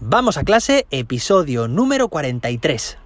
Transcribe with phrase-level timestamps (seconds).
[0.00, 2.98] Vamos a clase, episodio número 43.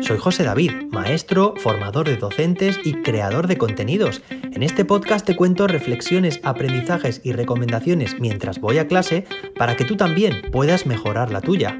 [0.00, 4.20] Soy José David, maestro, formador de docentes y creador de contenidos.
[4.30, 9.24] En este podcast te cuento reflexiones, aprendizajes y recomendaciones mientras voy a clase
[9.56, 11.78] para que tú también puedas mejorar la tuya.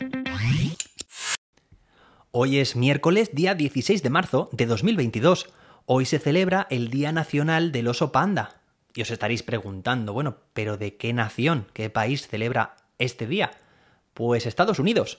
[2.30, 5.52] Hoy es miércoles, día 16 de marzo de 2022.
[5.84, 8.61] Hoy se celebra el Día Nacional del Oso Panda.
[8.94, 13.52] Y os estaréis preguntando, bueno, pero ¿de qué nación, qué país celebra este día?
[14.14, 15.18] Pues Estados Unidos.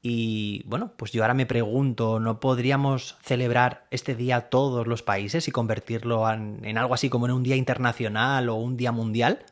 [0.00, 5.48] Y bueno, pues yo ahora me pregunto, ¿no podríamos celebrar este día todos los países
[5.48, 9.44] y convertirlo en, algo así como en un día internacional o un día mundial?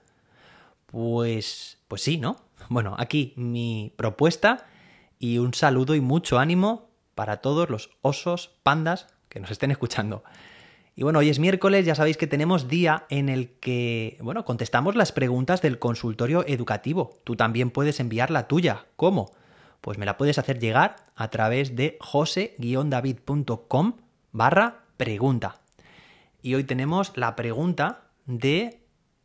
[0.87, 2.37] Pues, pues sí, ¿no?
[2.69, 4.67] Bueno, aquí mi propuesta
[5.19, 10.25] y un saludo y mucho ánimo para todos los osos, pandas que nos estén escuchando.
[10.99, 14.97] Y bueno, hoy es miércoles, ya sabéis que tenemos día en el que, bueno, contestamos
[14.97, 17.19] las preguntas del consultorio educativo.
[17.23, 18.87] Tú también puedes enviar la tuya.
[18.97, 19.31] ¿Cómo?
[19.83, 23.93] Pues me la puedes hacer llegar a través de jose-david.com
[24.33, 25.61] barra pregunta.
[26.41, 28.81] Y hoy tenemos la pregunta de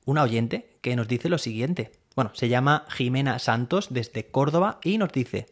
[0.06, 1.94] una oyente que nos dice lo siguiente.
[2.18, 5.46] Bueno, se llama Jimena Santos desde Córdoba y nos dice,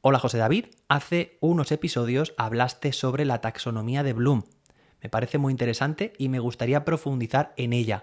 [0.00, 4.42] Hola José David, hace unos episodios hablaste sobre la taxonomía de Bloom
[5.02, 8.02] me parece muy interesante y me gustaría profundizar en ella.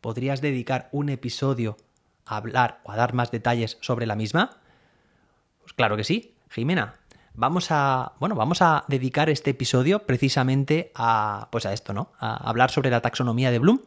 [0.00, 1.76] ¿Podrías dedicar un episodio
[2.24, 4.58] a hablar o a dar más detalles sobre la misma?
[5.60, 6.94] Pues claro que sí, Jimena.
[7.34, 12.10] Vamos a, bueno, vamos a dedicar este episodio precisamente a, pues a esto, ¿no?
[12.18, 13.80] A hablar sobre la taxonomía de Bloom.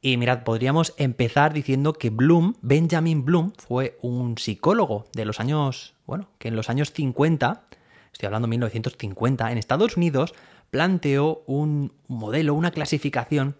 [0.00, 5.94] Y mirad, podríamos empezar diciendo que Bloom, Benjamin Bloom, fue un psicólogo de los años,
[6.06, 7.64] bueno, que en los años 50,
[8.12, 10.34] estoy hablando de 1950, en Estados Unidos,
[10.70, 13.56] planteó un modelo, una clasificación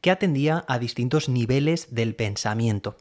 [0.00, 2.96] que atendía a distintos niveles del pensamiento.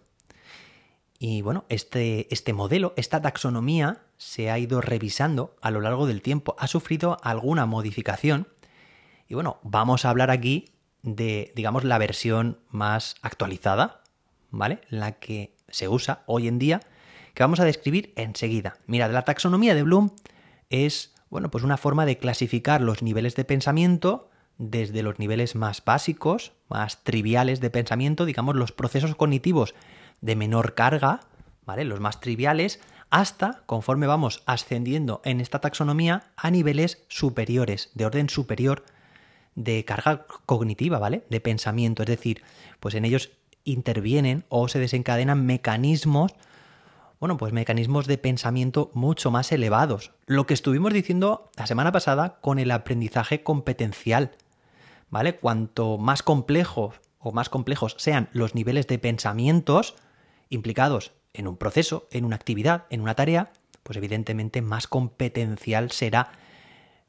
[1.17, 6.21] Y bueno, este, este, modelo, esta taxonomía, se ha ido revisando a lo largo del
[6.21, 8.47] tiempo, ha sufrido alguna modificación.
[9.27, 10.69] Y bueno, vamos a hablar aquí
[11.03, 14.01] de, digamos, la versión más actualizada,
[14.51, 14.81] ¿vale?
[14.89, 16.81] La que se usa hoy en día,
[17.33, 18.77] que vamos a describir enseguida.
[18.85, 20.11] Mira, la taxonomía de Bloom
[20.69, 25.83] es bueno, pues una forma de clasificar los niveles de pensamiento desde los niveles más
[25.83, 29.73] básicos, más triviales de pensamiento, digamos los procesos cognitivos
[30.19, 31.21] de menor carga,
[31.65, 31.85] ¿vale?
[31.85, 38.29] Los más triviales, hasta, conforme vamos ascendiendo en esta taxonomía, a niveles superiores, de orden
[38.29, 38.83] superior
[39.55, 41.23] de carga cognitiva, ¿vale?
[41.29, 42.43] De pensamiento, es decir,
[42.81, 43.31] pues en ellos
[43.63, 46.33] intervienen o se desencadenan mecanismos
[47.21, 50.11] bueno, pues mecanismos de pensamiento mucho más elevados.
[50.25, 54.31] Lo que estuvimos diciendo la semana pasada con el aprendizaje competencial.
[55.11, 55.35] ¿Vale?
[55.35, 59.93] Cuanto más complejos o más complejos sean los niveles de pensamientos
[60.49, 63.53] implicados en un proceso, en una actividad, en una tarea,
[63.83, 66.31] pues evidentemente más competencial será.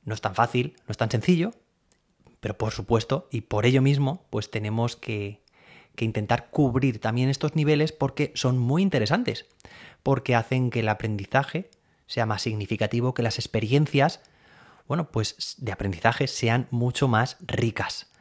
[0.05, 1.53] No es tan fácil, no es tan sencillo,
[2.41, 5.41] pero por supuesto, y por ello mismo, pues tenemos que,
[5.95, 9.47] que intentar cubrir también estos niveles porque son muy interesantes
[10.03, 11.71] porque hacen que el aprendizaje
[12.07, 14.21] sea más significativo, que las experiencias,
[14.87, 18.13] bueno, pues de aprendizaje sean mucho más ricas.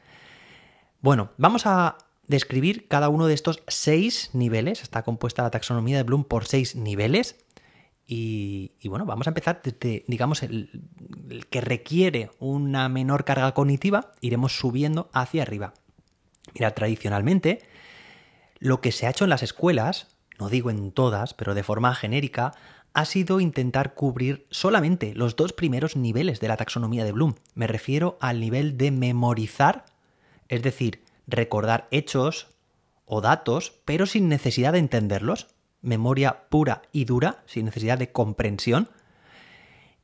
[1.01, 1.97] Bueno, vamos a
[2.27, 4.81] describir cada uno de estos seis niveles.
[4.81, 7.35] Está compuesta la taxonomía de Bloom por seis niveles.
[8.07, 10.83] Y, bueno, vamos a empezar desde, digamos, el,
[11.29, 15.73] el, que requiere una menor carga cognitiva, iremos subiendo hacia arriba.
[16.53, 17.61] Mira, tradicionalmente,
[18.59, 20.07] lo que se ha hecho en las escuelas
[20.39, 22.53] no digo en todas, pero de forma genérica,
[22.93, 27.35] ha sido intentar cubrir solamente los dos primeros niveles de la taxonomía de Bloom.
[27.53, 29.85] Me refiero al nivel de memorizar,
[30.49, 32.47] es decir, recordar hechos
[33.05, 35.47] o datos, pero sin necesidad de entenderlos,
[35.81, 38.89] memoria pura y dura, sin necesidad de comprensión.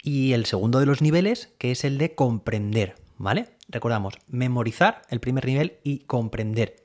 [0.01, 3.49] Y el segundo de los niveles, que es el de comprender, ¿vale?
[3.67, 6.77] Recordamos, memorizar, el primer nivel, y comprender.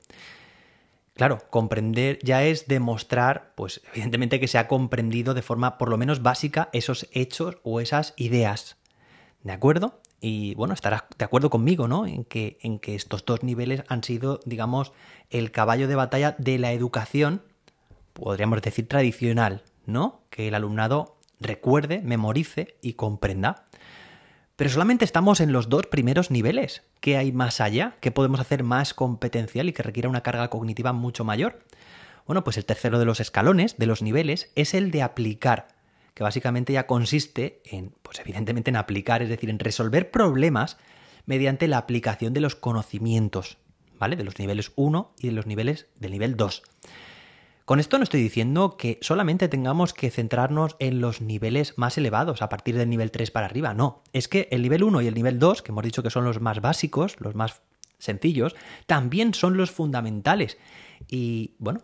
[1.15, 5.97] Claro, comprender ya es demostrar, pues evidentemente que se ha comprendido de forma por lo
[5.97, 8.77] menos básica esos hechos o esas ideas.
[9.43, 10.01] ¿De acuerdo?
[10.21, 12.07] Y bueno, estarás de acuerdo conmigo, ¿no?
[12.07, 14.93] En que, en que estos dos niveles han sido, digamos,
[15.29, 17.43] el caballo de batalla de la educación,
[18.13, 20.21] podríamos decir tradicional, ¿no?
[20.29, 23.65] Que el alumnado recuerde, memorice y comprenda.
[24.63, 26.83] Pero solamente estamos en los dos primeros niveles.
[27.01, 27.97] ¿Qué hay más allá?
[27.99, 31.59] ¿Qué podemos hacer más competencial y que requiera una carga cognitiva mucho mayor?
[32.25, 35.67] Bueno, pues el tercero de los escalones, de los niveles, es el de aplicar,
[36.13, 40.77] que básicamente ya consiste en, pues evidentemente en aplicar, es decir, en resolver problemas
[41.25, 43.57] mediante la aplicación de los conocimientos,
[43.99, 44.15] ¿vale?
[44.15, 46.63] De los niveles 1 y de los niveles del nivel 2.
[47.65, 52.41] Con esto no estoy diciendo que solamente tengamos que centrarnos en los niveles más elevados,
[52.41, 54.03] a partir del nivel 3 para arriba, no.
[54.11, 56.41] Es que el nivel 1 y el nivel 2, que hemos dicho que son los
[56.41, 57.61] más básicos, los más
[57.99, 58.53] sencillos,
[58.85, 60.57] también son los fundamentales.
[61.07, 61.81] Y bueno,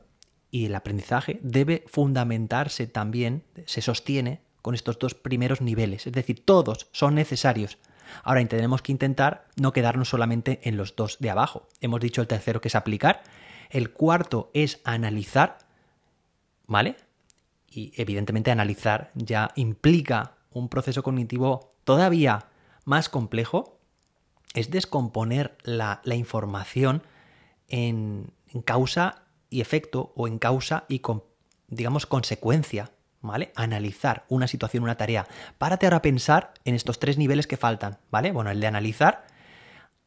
[0.52, 6.44] y el aprendizaje debe fundamentarse también, se sostiene con estos dos primeros niveles, es decir,
[6.44, 7.78] todos son necesarios.
[8.24, 11.70] Ahora tenemos que intentar no quedarnos solamente en los dos de abajo.
[11.80, 13.24] Hemos dicho el tercero que es aplicar,
[13.70, 15.69] el cuarto es analizar,
[16.70, 16.96] ¿vale?
[17.68, 22.46] Y evidentemente analizar ya implica un proceso cognitivo todavía
[22.86, 23.80] más complejo,
[24.54, 27.04] es descomponer la, información
[27.68, 31.24] en, en, causa y efecto o en causa y, con,
[31.68, 33.52] digamos, consecuencia, ¿vale?
[33.56, 35.28] Analizar una situación, una tarea.
[35.58, 38.32] Párate ahora a pensar en estos tres niveles que faltan, ¿vale?
[38.32, 39.28] Bueno, el de analizar,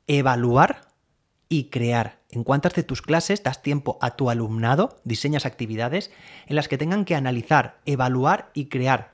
[0.06, 0.88] evaluar
[1.48, 2.21] y crear.
[2.32, 6.10] En cuántas de tus clases das tiempo a tu alumnado, diseñas actividades
[6.46, 9.10] en las que tengan que analizar, evaluar y crear.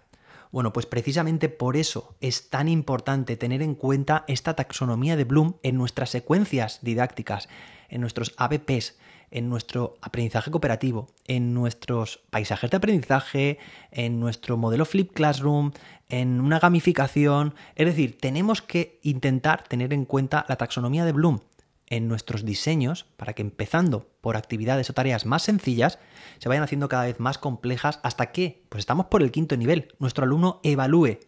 [0.53, 5.55] Bueno, pues precisamente por eso es tan importante tener en cuenta esta taxonomía de Bloom
[5.65, 7.49] en nuestras secuencias didácticas,
[7.89, 8.97] en nuestros ABPs,
[9.33, 13.59] en nuestro aprendizaje cooperativo, en nuestros paisajes de aprendizaje,
[13.91, 15.73] en nuestro modelo Flip Classroom,
[16.09, 17.55] en una gamificación.
[17.75, 21.41] Es decir, tenemos que intentar tener en cuenta la taxonomía de Bloom
[21.91, 25.99] en nuestros diseños para que empezando por actividades o tareas más sencillas
[26.39, 29.95] se vayan haciendo cada vez más complejas hasta que, pues estamos por el quinto nivel,
[29.99, 31.19] nuestro alumno evalúe,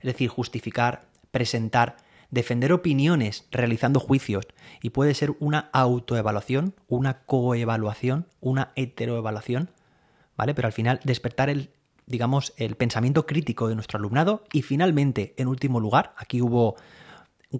[0.00, 1.96] es decir, justificar, presentar,
[2.30, 4.46] defender opiniones realizando juicios
[4.82, 9.70] y puede ser una autoevaluación, una coevaluación, una heteroevaluación,
[10.36, 10.54] ¿vale?
[10.54, 11.70] Pero al final despertar el
[12.06, 16.76] digamos el pensamiento crítico de nuestro alumnado y finalmente, en último lugar, aquí hubo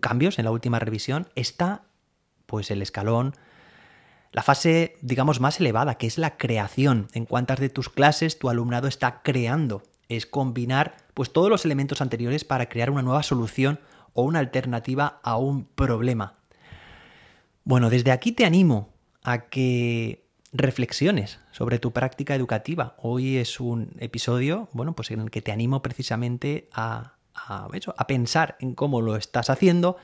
[0.00, 1.84] cambios en la última revisión, está
[2.52, 3.34] pues el escalón
[4.30, 7.08] la fase, digamos, más elevada, que es la creación.
[7.14, 9.82] En cuántas de tus clases tu alumnado está creando.
[10.10, 13.80] Es combinar pues todos los elementos anteriores para crear una nueva solución
[14.12, 16.34] o una alternativa a un problema.
[17.64, 18.90] Bueno, desde aquí te animo
[19.22, 22.96] a que reflexiones sobre tu práctica educativa.
[22.98, 28.06] Hoy es un episodio, bueno, pues en el que te animo precisamente a, a, a
[28.06, 29.96] pensar en cómo lo estás haciendo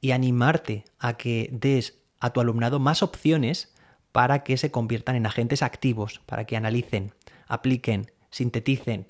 [0.00, 3.72] y animarte a que des a tu alumnado más opciones
[4.12, 7.12] para que se conviertan en agentes activos, para que analicen,
[7.46, 9.06] apliquen, sinteticen,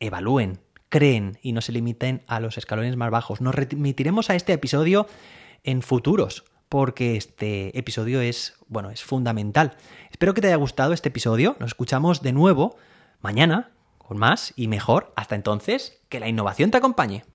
[0.00, 3.40] evalúen, creen y no se limiten a los escalones más bajos.
[3.40, 5.06] Nos remitiremos a este episodio
[5.62, 9.76] en futuros, porque este episodio es, bueno, es fundamental.
[10.10, 11.56] Espero que te haya gustado este episodio.
[11.60, 12.76] Nos escuchamos de nuevo
[13.20, 15.12] mañana con más y mejor.
[15.14, 17.22] Hasta entonces, que la innovación te acompañe.